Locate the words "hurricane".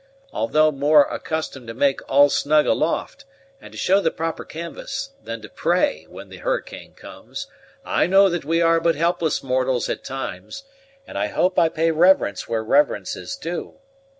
6.37-6.95